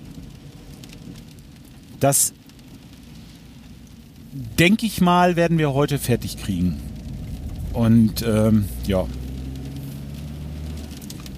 [2.01, 2.33] Das
[4.59, 6.81] denke ich mal, werden wir heute fertig kriegen.
[7.73, 9.07] Und ähm, ja.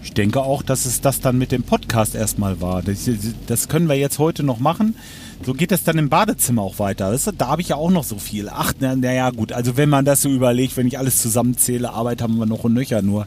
[0.03, 2.83] Ich denke auch, dass es das dann mit dem Podcast erstmal war.
[2.83, 3.09] Das,
[3.47, 4.97] das können wir jetzt heute noch machen.
[5.45, 7.11] So geht es dann im Badezimmer auch weiter.
[7.11, 8.49] Das, da habe ich ja auch noch so viel.
[8.51, 9.53] Ach, naja, na gut.
[9.53, 12.75] Also wenn man das so überlegt, wenn ich alles zusammenzähle, Arbeit haben wir noch und
[12.75, 13.03] nöcher.
[13.03, 13.27] Nur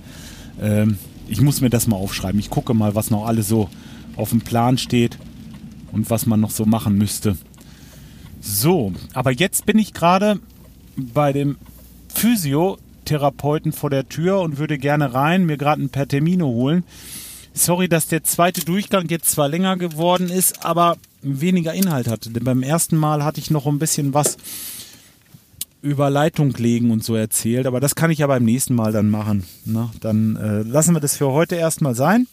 [0.62, 2.40] ähm, ich muss mir das mal aufschreiben.
[2.40, 3.70] Ich gucke mal, was noch alles so
[4.16, 5.18] auf dem Plan steht
[5.92, 7.38] und was man noch so machen müsste.
[8.45, 10.38] So, aber jetzt bin ich gerade
[10.97, 11.56] bei dem
[12.13, 16.84] Physiotherapeuten vor der Tür und würde gerne rein, mir gerade ein per Termine holen.
[17.53, 22.32] Sorry, dass der zweite Durchgang jetzt zwar länger geworden ist, aber weniger Inhalt hatte.
[22.32, 24.36] Denn beim ersten Mal hatte ich noch ein bisschen was
[25.82, 29.10] über Leitung legen und so erzählt, aber das kann ich ja beim nächsten Mal dann
[29.10, 29.45] machen.
[29.65, 32.27] Na, dann äh, lassen wir das für heute erstmal sein.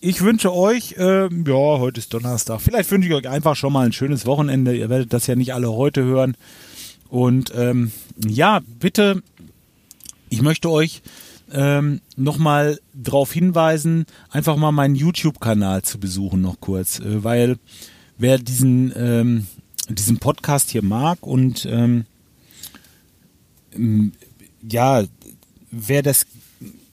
[0.00, 3.84] Ich wünsche euch, äh, ja, heute ist Donnerstag, vielleicht wünsche ich euch einfach schon mal
[3.84, 4.76] ein schönes Wochenende.
[4.76, 6.36] Ihr werdet das ja nicht alle heute hören.
[7.08, 9.24] Und ähm, ja, bitte,
[10.28, 11.02] ich möchte euch
[11.50, 17.58] ähm, nochmal darauf hinweisen, einfach mal meinen YouTube-Kanal zu besuchen noch kurz, äh, weil
[18.18, 19.48] wer diesen, ähm,
[19.88, 22.04] diesen Podcast hier mag und ähm,
[24.62, 25.02] ja,
[25.72, 26.24] wer das,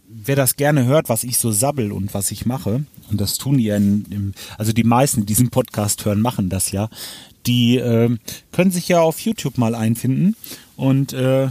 [0.08, 3.60] wer das gerne hört, was ich so sabbel und was ich mache, und das tun
[3.60, 3.78] ja,
[4.58, 6.90] also die meisten, die diesen Podcast hören, machen das ja,
[7.46, 8.16] die äh,
[8.52, 10.36] können sich ja auf YouTube mal einfinden
[10.76, 11.50] und äh,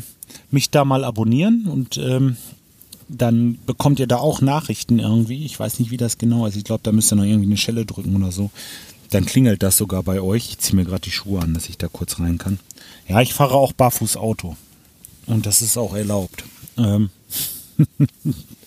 [0.50, 2.36] mich da mal abonnieren und ähm,
[3.08, 5.44] dann bekommt ihr da auch Nachrichten irgendwie.
[5.44, 6.56] Ich weiß nicht, wie das genau ist.
[6.56, 8.50] Ich glaube, da müsst ihr noch irgendwie eine Schelle drücken oder so.
[9.10, 10.48] Dann klingelt das sogar bei euch.
[10.48, 12.58] Ich ziehe mir gerade die Schuhe an, dass ich da kurz rein kann.
[13.06, 14.56] Ja, ich fahre auch barfuß Auto.
[15.26, 16.44] Und das ist auch erlaubt.
[16.78, 17.10] Ähm.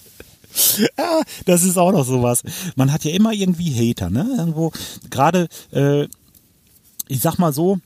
[0.98, 2.44] ja, das ist auch noch sowas.
[2.76, 4.28] Man hat ja immer irgendwie Hater, ne?
[4.38, 4.72] Irgendwo,
[5.10, 6.08] gerade, äh,
[7.08, 7.80] ich sag mal so,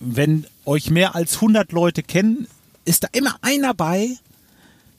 [0.00, 2.46] wenn euch mehr als 100 Leute kennen,
[2.84, 4.16] ist da immer einer bei,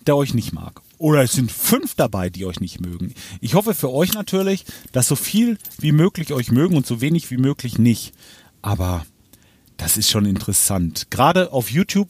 [0.05, 0.81] der euch nicht mag.
[0.97, 3.13] Oder es sind fünf dabei, die euch nicht mögen.
[3.39, 7.31] Ich hoffe für euch natürlich, dass so viel wie möglich euch mögen und so wenig
[7.31, 8.13] wie möglich nicht.
[8.61, 9.05] Aber
[9.77, 11.07] das ist schon interessant.
[11.09, 12.09] Gerade auf YouTube,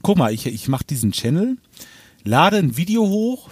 [0.00, 1.58] guck mal, ich, ich mache diesen Channel,
[2.24, 3.50] lade ein Video hoch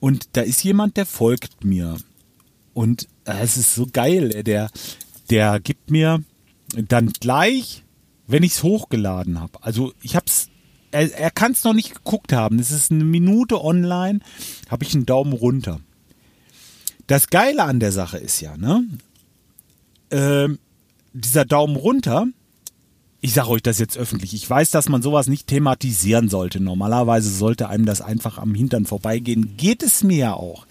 [0.00, 1.96] und da ist jemand, der folgt mir.
[2.74, 4.70] Und äh, es ist so geil, der,
[5.30, 6.22] der gibt mir
[6.74, 7.84] dann gleich,
[8.26, 9.62] wenn ich es hochgeladen habe.
[9.62, 10.48] Also ich habe es
[10.96, 12.58] er, er kann es noch nicht geguckt haben.
[12.58, 14.20] Es ist eine Minute online,
[14.70, 15.80] habe ich einen Daumen runter.
[17.06, 18.84] Das Geile an der Sache ist ja, ne?
[20.10, 20.58] Ähm,
[21.12, 22.26] dieser Daumen runter,
[23.20, 26.60] ich sage euch das jetzt öffentlich, ich weiß, dass man sowas nicht thematisieren sollte.
[26.60, 29.56] Normalerweise sollte einem das einfach am Hintern vorbeigehen.
[29.56, 30.66] Geht es mir ja auch.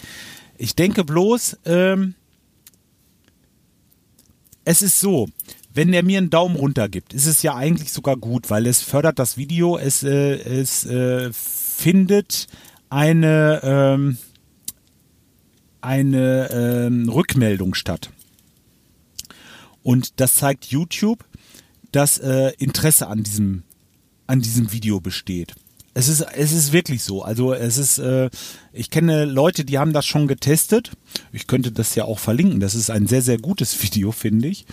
[0.58, 2.16] Ich denke bloß, ähm,
[4.64, 5.28] es ist so,
[5.74, 8.82] wenn er mir einen Daumen runter gibt, ist es ja eigentlich sogar gut, weil es
[8.82, 12.48] fördert das Video, es, äh, es äh, findet
[12.90, 14.18] eine, ähm,
[15.82, 18.12] eine ähm, Rückmeldung statt.
[19.84, 21.26] Und das zeigt YouTube,
[21.96, 23.64] dass äh, Interesse an diesem,
[24.28, 25.56] an diesem Video besteht.
[25.94, 27.24] Es ist, es ist wirklich so.
[27.24, 28.30] Also es ist, äh,
[28.74, 30.92] ich kenne Leute, die haben das schon getestet.
[31.32, 32.60] Ich könnte das ja auch verlinken.
[32.60, 34.66] Das ist ein sehr, sehr gutes Video, finde ich.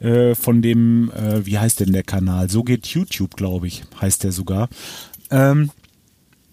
[0.00, 2.50] Äh, von dem, äh, wie heißt denn der Kanal?
[2.50, 4.68] So geht YouTube, glaube ich, heißt der sogar.
[5.30, 5.70] Ähm,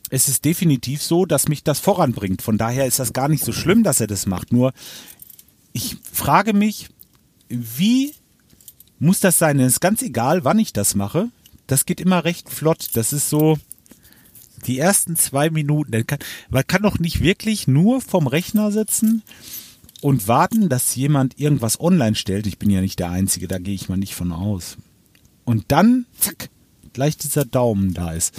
[0.10, 2.42] es ist definitiv so, dass mich das voranbringt.
[2.42, 4.54] Von daher ist das gar nicht so schlimm, dass er das macht.
[4.54, 4.72] Nur
[5.74, 6.88] ich frage mich,
[7.50, 8.14] wie
[9.04, 9.60] muss das sein?
[9.60, 11.30] Es ist ganz egal, wann ich das mache.
[11.68, 12.90] Das geht immer recht flott.
[12.94, 13.58] Das ist so,
[14.66, 19.24] die ersten zwei Minuten, kann, man kann doch nicht wirklich nur vom Rechner sitzen
[20.02, 22.48] und warten, dass jemand irgendwas online stellt.
[22.48, 24.78] Ich bin ja nicht der Einzige, da gehe ich mal nicht von aus.
[25.46, 26.50] Und dann, zack,
[26.94, 28.34] gleich dieser Daumen da ist.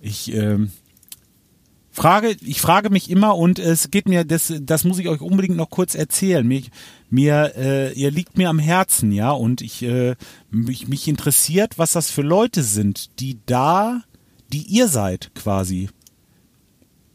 [0.00, 0.70] Ich ähm,
[1.92, 5.56] frage, ich frage mich immer und es geht mir, das, das muss ich euch unbedingt
[5.56, 6.46] noch kurz erzählen.
[6.46, 6.62] Mir,
[7.10, 10.16] mir äh, ihr liegt mir am Herzen, ja, und ich äh,
[10.50, 14.02] mich, mich interessiert, was das für Leute sind, die da
[14.52, 15.88] die ihr seid quasi.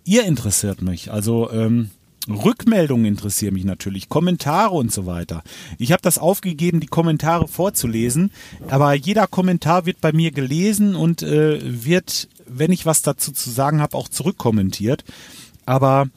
[0.04, 1.12] Ihr interessiert mich.
[1.12, 1.90] Also ähm,
[2.28, 5.44] Rückmeldungen interessieren mich natürlich, Kommentare und so weiter.
[5.78, 8.32] Ich habe das aufgegeben, die Kommentare vorzulesen,
[8.68, 13.50] aber jeder Kommentar wird bei mir gelesen und äh, wird, wenn ich was dazu zu
[13.50, 15.04] sagen habe, auch zurückkommentiert.
[15.66, 16.08] Aber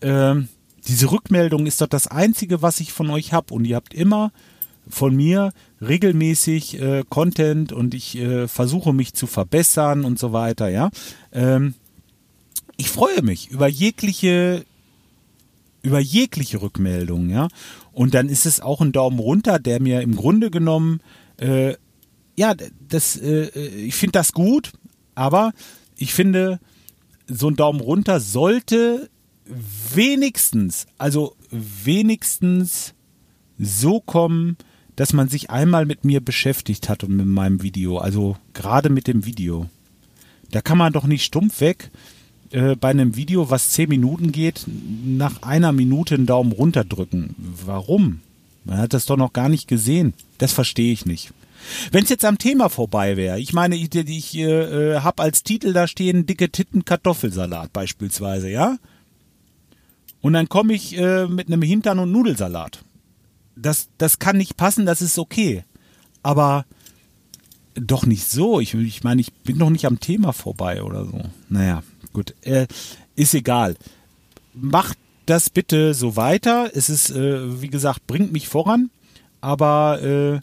[0.00, 0.34] äh,
[0.86, 4.32] diese Rückmeldung ist doch das Einzige, was ich von euch habe und ihr habt immer
[4.88, 10.68] von mir regelmäßig äh, Content und ich äh, versuche mich zu verbessern und so weiter,
[10.68, 10.90] ja.
[11.32, 11.74] Ähm,
[12.76, 14.64] ich freue mich über jegliche
[15.82, 17.48] über jegliche Rückmeldung, ja.
[17.92, 21.00] Und dann ist es auch ein Daumen runter, der mir im Grunde genommen,
[21.38, 21.74] äh,
[22.36, 22.54] ja,
[22.88, 24.72] das, äh, ich finde das gut,
[25.14, 25.52] aber
[25.96, 26.60] ich finde,
[27.26, 29.08] so ein Daumen runter sollte
[29.94, 32.94] wenigstens, also wenigstens
[33.58, 34.56] so kommen,
[34.96, 39.06] dass man sich einmal mit mir beschäftigt hat und mit meinem Video, also gerade mit
[39.06, 39.68] dem Video.
[40.50, 41.90] Da kann man doch nicht stumpf weg
[42.50, 44.66] äh, bei einem Video, was zehn Minuten geht,
[45.04, 47.34] nach einer Minute einen Daumen runter drücken.
[47.64, 48.20] Warum?
[48.64, 50.14] Man hat das doch noch gar nicht gesehen.
[50.38, 51.32] Das verstehe ich nicht.
[51.92, 55.42] Wenn es jetzt am Thema vorbei wäre, ich meine, ich, ich äh, äh habe als
[55.42, 58.78] Titel da stehen dicke Titten Kartoffelsalat beispielsweise, ja?
[60.20, 62.82] Und dann komme ich äh, mit einem Hintern und Nudelsalat
[63.60, 65.64] das, das kann nicht passen, das ist okay.
[66.22, 66.64] Aber
[67.74, 68.60] doch nicht so.
[68.60, 71.22] Ich, ich meine, ich bin noch nicht am Thema vorbei oder so.
[71.48, 72.34] Naja, gut.
[72.42, 72.66] Äh,
[73.16, 73.76] ist egal.
[74.54, 76.70] Macht das bitte so weiter.
[76.74, 78.90] Es ist, äh, wie gesagt, bringt mich voran.
[79.40, 80.40] Aber äh,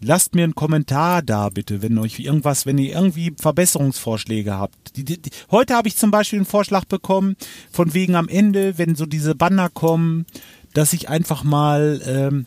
[0.00, 4.96] lasst mir einen Kommentar da, bitte, wenn euch irgendwas, wenn ihr irgendwie Verbesserungsvorschläge habt.
[4.96, 7.36] Die, die, heute habe ich zum Beispiel einen Vorschlag bekommen,
[7.70, 10.26] von wegen am Ende, wenn so diese Banner kommen,
[10.74, 12.46] dass ich einfach mal ähm,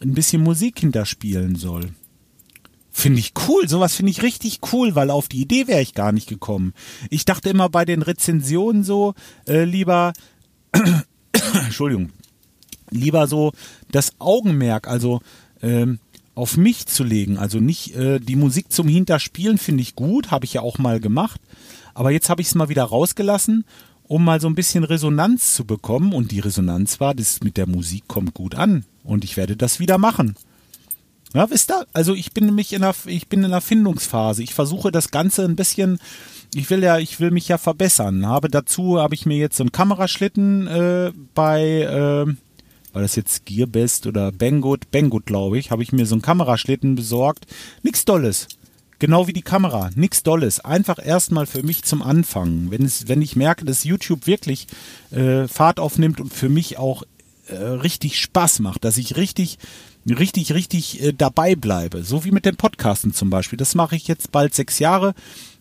[0.00, 1.90] ein bisschen Musik hinterspielen soll.
[2.92, 6.12] Finde ich cool, sowas finde ich richtig cool, weil auf die Idee wäre ich gar
[6.12, 6.74] nicht gekommen.
[7.08, 9.14] Ich dachte immer bei den Rezensionen so,
[9.46, 10.12] äh, lieber,
[11.54, 12.10] Entschuldigung,
[12.90, 13.52] lieber so
[13.90, 15.20] das Augenmerk, also
[15.62, 16.00] ähm,
[16.34, 17.38] auf mich zu legen.
[17.38, 21.00] Also nicht äh, die Musik zum Hinterspielen finde ich gut, habe ich ja auch mal
[21.00, 21.40] gemacht.
[21.94, 23.64] Aber jetzt habe ich es mal wieder rausgelassen,
[24.04, 26.12] um mal so ein bisschen Resonanz zu bekommen.
[26.12, 28.84] Und die Resonanz war, das mit der Musik kommt gut an.
[29.04, 30.36] Und ich werde das wieder machen.
[31.34, 31.86] Ja, wisst ihr?
[31.92, 34.42] Also ich bin nämlich in der, ich bin in der Findungsphase.
[34.42, 36.00] Ich versuche das Ganze ein bisschen,
[36.54, 38.26] ich will ja, ich will mich ja verbessern.
[38.26, 42.34] Habe dazu, habe ich mir jetzt so einen Kameraschlitten äh, bei, äh,
[42.92, 44.90] war das jetzt Gearbest oder Banggood?
[44.90, 47.46] Banggood, glaube ich, habe ich mir so einen Kameraschlitten besorgt.
[47.82, 48.48] Nix Dolles.
[48.98, 49.90] Genau wie die Kamera.
[49.94, 50.60] Nix Dolles.
[50.60, 52.70] Einfach erstmal für mich zum Anfangen.
[52.70, 54.66] Wenn es, wenn ich merke, dass YouTube wirklich
[55.10, 57.02] äh, Fahrt aufnimmt und für mich auch
[57.46, 59.58] äh, richtig Spaß macht, dass ich richtig,
[60.06, 62.04] richtig, richtig äh, dabei bleibe.
[62.04, 63.56] So wie mit den Podcasten zum Beispiel.
[63.56, 65.14] Das mache ich jetzt bald sechs Jahre.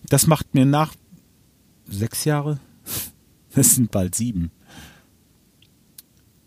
[0.07, 0.93] Das macht mir nach
[1.87, 2.59] sechs Jahre.
[3.55, 4.51] Das sind bald sieben.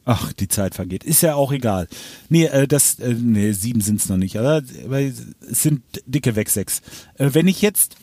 [0.04, 1.04] Ach, die Zeit vergeht.
[1.04, 1.86] Ist ja auch egal.
[2.28, 4.62] Nee, äh, das, äh, nee, sieben sind's noch nicht, aber
[5.00, 5.22] es
[5.62, 6.80] sind dicke weg sechs.
[7.18, 7.96] Äh, wenn ich jetzt,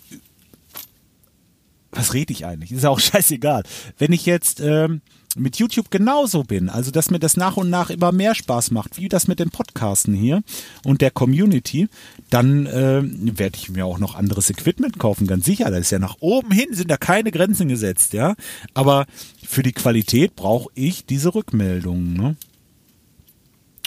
[1.92, 2.72] was rede ich eigentlich?
[2.72, 3.64] Ist ja auch scheißegal.
[3.98, 5.02] Wenn ich jetzt ähm,
[5.36, 8.98] mit YouTube genauso bin, also dass mir das nach und nach immer mehr Spaß macht,
[8.98, 10.42] wie das mit den Podcasten hier
[10.84, 11.88] und der Community,
[12.30, 15.70] dann äh, werde ich mir auch noch anderes Equipment kaufen, ganz sicher.
[15.70, 18.36] Da ist ja nach oben hin, sind da keine Grenzen gesetzt, ja.
[18.74, 19.06] Aber
[19.46, 22.36] für die Qualität brauche ich diese Rückmeldungen, ne?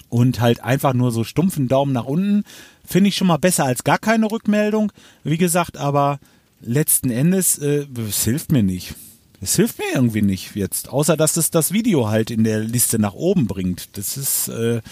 [0.09, 2.45] Und halt einfach nur so stumpfen Daumen nach unten
[2.85, 4.93] finde ich schon mal besser als gar keine Rückmeldung.
[5.25, 6.21] Wie gesagt, aber
[6.61, 8.95] letzten Endes, äh, es hilft mir nicht.
[9.43, 13.01] Es hilft mir irgendwie nicht jetzt, außer dass es das Video halt in der Liste
[13.01, 13.99] nach oben bringt.
[13.99, 14.83] Das ist äh,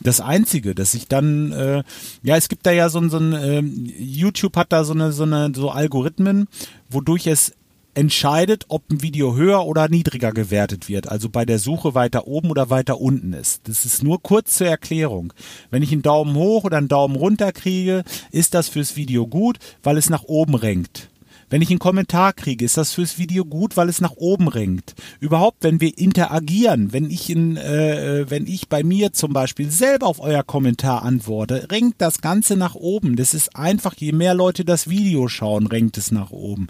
[0.00, 1.84] das Einzige, dass ich dann, äh,
[2.24, 5.22] ja, es gibt da ja so, so ein, äh, YouTube hat da so eine, so
[5.22, 6.48] eine, so Algorithmen,
[6.88, 7.52] wodurch es
[7.94, 12.50] entscheidet, ob ein Video höher oder niedriger gewertet wird, also bei der Suche weiter oben
[12.50, 13.68] oder weiter unten ist.
[13.68, 15.32] Das ist nur kurz zur Erklärung.
[15.70, 19.58] Wenn ich einen Daumen hoch oder einen Daumen runter kriege, ist das fürs Video gut,
[19.84, 21.09] weil es nach oben renkt.
[21.50, 24.94] Wenn ich einen Kommentar kriege, ist das fürs Video gut, weil es nach oben renkt.
[25.18, 30.06] Überhaupt, wenn wir interagieren, wenn ich in, äh, wenn ich bei mir zum Beispiel selber
[30.06, 33.16] auf euer Kommentar antworte, renkt das Ganze nach oben.
[33.16, 36.68] Das ist einfach, je mehr Leute das Video schauen, renkt es nach oben.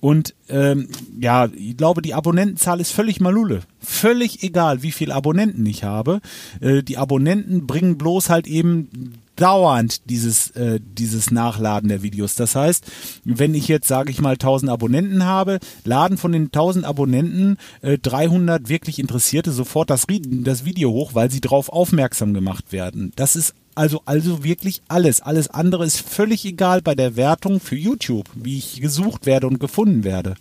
[0.00, 0.88] Und ähm,
[1.20, 3.62] ja, ich glaube, die Abonnentenzahl ist völlig malule.
[3.80, 6.20] Völlig egal, wie viele Abonnenten ich habe.
[6.60, 12.34] Äh, die Abonnenten bringen bloß halt eben dauernd dieses, äh, dieses Nachladen der Videos.
[12.34, 12.84] Das heißt,
[13.24, 17.98] wenn ich jetzt, sage ich mal, 1000 Abonnenten habe, laden von den 1000 Abonnenten äh,
[17.98, 23.12] 300 wirklich Interessierte sofort das, das Video hoch, weil sie darauf aufmerksam gemacht werden.
[23.16, 25.20] Das ist also, also wirklich alles.
[25.20, 29.60] Alles andere ist völlig egal bei der Wertung für YouTube, wie ich gesucht werde und
[29.60, 30.34] gefunden werde.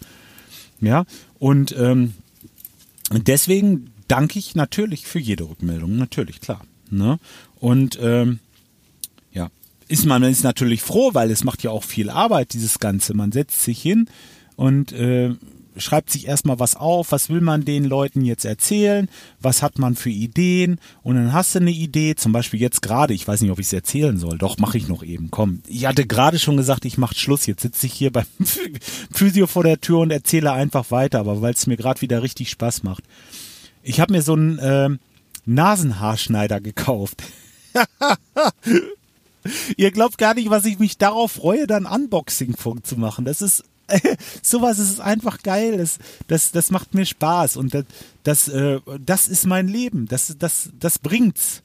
[0.81, 1.05] Ja,
[1.37, 2.13] und ähm,
[3.11, 6.61] deswegen danke ich natürlich für jede Rückmeldung, natürlich, klar.
[6.89, 7.19] Ne?
[7.59, 8.39] Und ähm,
[9.87, 13.13] ist man ist natürlich froh, weil es macht ja auch viel Arbeit, dieses Ganze.
[13.13, 14.09] Man setzt sich hin
[14.55, 15.35] und äh,
[15.79, 19.95] schreibt sich erstmal was auf, was will man den Leuten jetzt erzählen, was hat man
[19.95, 23.51] für Ideen und dann hast du eine Idee, zum Beispiel jetzt gerade, ich weiß nicht,
[23.51, 25.61] ob ich es erzählen soll, doch mache ich noch eben, komm.
[25.67, 28.25] Ich hatte gerade schon gesagt, ich mache Schluss, jetzt sitze ich hier beim
[29.11, 32.49] Physio vor der Tür und erzähle einfach weiter, aber weil es mir gerade wieder richtig
[32.49, 33.03] Spaß macht.
[33.83, 34.89] Ich habe mir so einen äh,
[35.45, 37.23] Nasenhaarschneider gekauft.
[39.77, 43.25] Ihr glaubt gar nicht, was ich mich darauf freue, dann Unboxing-Funk zu machen.
[43.25, 43.63] Das ist
[44.41, 45.77] sowas ist einfach geil.
[45.77, 47.85] Das, das, das macht mir Spaß und das,
[48.23, 50.07] das, äh, das ist mein Leben.
[50.07, 51.63] Das, das, das bringt's.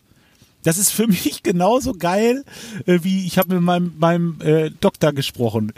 [0.62, 2.44] Das ist für mich genauso geil,
[2.86, 5.72] äh, wie ich habe mit meinem, meinem äh, Doktor gesprochen.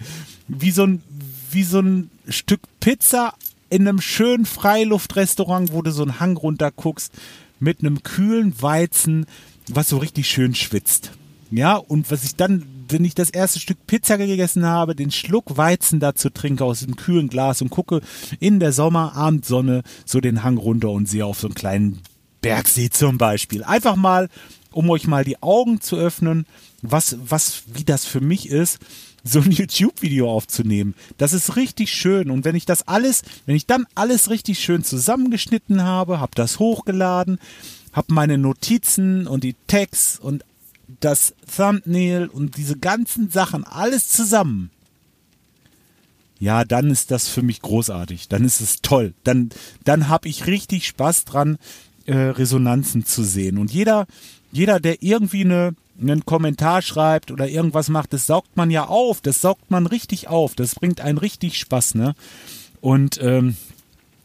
[0.48, 1.02] Wie so ein,
[1.50, 3.34] wie so ein Stück Pizza
[3.70, 7.12] in einem schönen Freiluftrestaurant, wo du so einen Hang runter guckst,
[7.60, 9.26] mit einem kühlen Weizen,
[9.68, 11.12] was so richtig schön schwitzt.
[11.56, 15.56] Ja, und was ich dann wenn ich das erste Stück Pizza gegessen habe, den Schluck
[15.56, 18.00] Weizen dazu trinke aus dem kühlen Glas und gucke
[18.40, 22.00] in der Sommerabendsonne so den Hang runter und sehe auf so einen kleinen
[22.40, 23.64] Bergsee zum Beispiel.
[23.64, 24.28] Einfach mal,
[24.70, 26.46] um euch mal die Augen zu öffnen,
[26.82, 28.78] was, was, wie das für mich ist,
[29.22, 30.94] so ein YouTube-Video aufzunehmen.
[31.16, 32.30] Das ist richtig schön.
[32.30, 36.58] Und wenn ich das alles, wenn ich dann alles richtig schön zusammengeschnitten habe, habe das
[36.58, 37.38] hochgeladen,
[37.92, 40.44] habe meine Notizen und die Tags und
[41.00, 44.70] das Thumbnail und diese ganzen Sachen, alles zusammen,
[46.40, 48.28] ja, dann ist das für mich großartig.
[48.28, 49.14] Dann ist es toll.
[49.24, 49.50] Dann,
[49.84, 51.58] dann habe ich richtig Spaß dran,
[52.06, 53.56] äh, Resonanzen zu sehen.
[53.56, 54.06] Und jeder,
[54.52, 59.20] jeder, der irgendwie eine, einen Kommentar schreibt oder irgendwas macht, das saugt man ja auf.
[59.20, 60.54] Das saugt man richtig auf.
[60.54, 62.14] Das bringt einen richtig Spaß, ne?
[62.80, 63.56] Und ähm,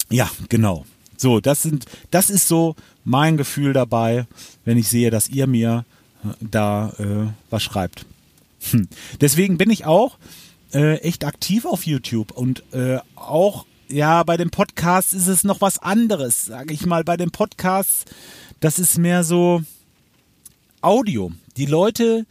[0.10, 0.86] ja, genau.
[1.16, 4.26] So, das sind, das ist so mein Gefühl dabei,
[4.66, 5.86] wenn ich sehe, dass ihr mir
[6.40, 8.06] da äh, was schreibt.
[8.72, 8.88] Hm.
[9.22, 10.18] Deswegen bin ich auch
[10.74, 15.62] äh, echt aktiv auf YouTube und äh, auch ja bei dem Podcast ist es noch
[15.62, 17.04] was anderes, sage ich mal.
[17.04, 18.14] Bei dem Podcast,
[18.60, 19.64] das ist mehr so
[20.82, 21.32] Audio.
[21.58, 22.26] Die Leute,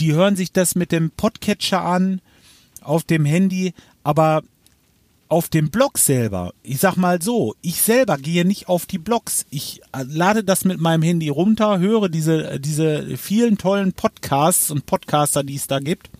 [0.00, 2.20] die hören sich das mit dem Podcatcher an
[2.82, 3.74] auf dem Handy,
[4.04, 4.42] aber
[5.28, 9.44] auf dem Blog selber, ich sag mal so, ich selber gehe nicht auf die Blogs.
[9.50, 14.86] Ich äh, lade das mit meinem Handy runter, höre diese, diese vielen tollen Podcasts und
[14.86, 16.10] Podcaster, die es da gibt.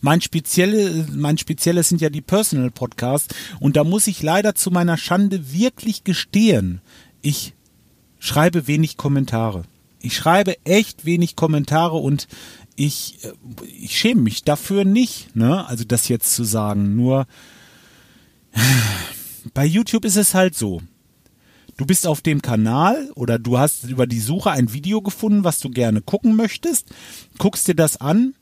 [0.00, 4.72] Mein spezielle, mein spezielles sind ja die Personal Podcasts und da muss ich leider zu
[4.72, 6.80] meiner Schande wirklich gestehen,
[7.22, 7.54] ich
[8.18, 9.62] schreibe wenig Kommentare.
[10.02, 12.26] Ich schreibe echt wenig Kommentare und
[12.74, 13.32] ich, äh,
[13.80, 15.66] ich schäme mich dafür nicht, ne?
[15.66, 16.96] Also das jetzt zu sagen.
[16.96, 17.26] Nur
[19.54, 20.80] bei YouTube ist es halt so.
[21.76, 25.60] Du bist auf dem Kanal oder du hast über die Suche ein Video gefunden, was
[25.60, 26.88] du gerne gucken möchtest,
[27.38, 28.34] guckst dir das an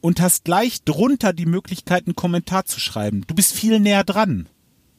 [0.00, 3.22] und hast gleich drunter die Möglichkeit, einen Kommentar zu schreiben.
[3.26, 4.48] Du bist viel näher dran.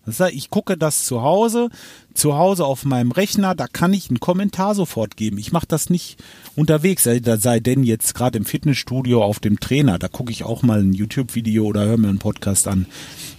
[0.06, 1.70] Das heißt, ich gucke das zu Hause,
[2.14, 5.38] zu Hause auf meinem Rechner, da kann ich einen Kommentar sofort geben.
[5.38, 6.24] Ich mache das nicht
[6.56, 10.62] unterwegs, da sei denn jetzt gerade im Fitnessstudio auf dem Trainer, da gucke ich auch
[10.62, 12.86] mal ein YouTube-Video oder höre mir einen Podcast an.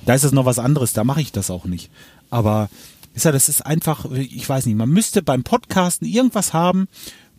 [0.07, 1.91] Da ist es noch was anderes, da mache ich das auch nicht.
[2.31, 2.71] Aber
[3.13, 6.89] ist ja, das ist einfach, ich weiß nicht, man müsste beim Podcasten irgendwas haben,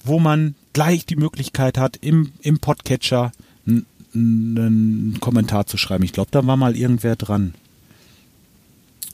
[0.03, 3.32] wo man gleich die Möglichkeit hat, im, im Podcatcher
[4.13, 6.03] einen Kommentar zu schreiben.
[6.03, 7.53] Ich glaube, da war mal irgendwer dran.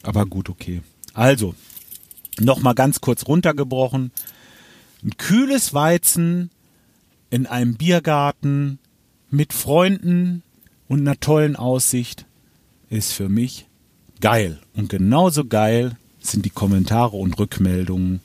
[0.02, 0.82] Aber gut, okay.
[1.14, 1.54] Also,
[2.40, 4.12] nochmal ganz kurz runtergebrochen.
[5.04, 6.50] Ein kühles Weizen
[7.30, 8.80] in einem Biergarten
[9.30, 10.44] mit Freunden
[10.88, 12.26] und einer tollen Aussicht
[12.94, 13.66] ist für mich
[14.22, 14.60] geil.
[14.74, 18.22] Und genauso geil sind die Kommentare und Rückmeldungen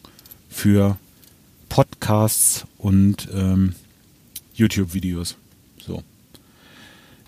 [0.48, 0.96] für
[1.68, 3.74] Podcasts und ähm,
[4.54, 5.36] YouTube-Videos.
[5.84, 6.02] So.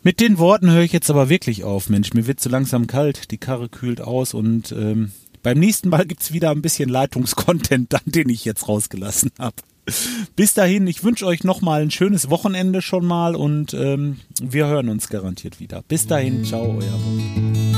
[0.02, 2.12] Mit den Worten höre ich jetzt aber wirklich auf, Mensch.
[2.12, 5.12] Mir wird so langsam kalt, die Karre kühlt aus und ähm,
[5.42, 9.56] beim nächsten Mal gibt's wieder ein bisschen Leitungskontent, den ich jetzt rausgelassen habe.
[10.36, 14.88] Bis dahin, ich wünsche euch nochmal ein schönes Wochenende schon mal und ähm, wir hören
[14.88, 15.82] uns garantiert wieder.
[15.88, 17.69] Bis dahin, ciao, euer Bob.